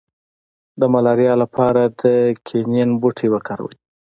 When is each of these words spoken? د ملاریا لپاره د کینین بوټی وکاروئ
د 0.79 0.81
ملاریا 0.93 1.33
لپاره 1.43 1.81
د 2.01 2.03
کینین 2.47 2.89
بوټی 3.01 3.27
وکاروئ 3.31 3.75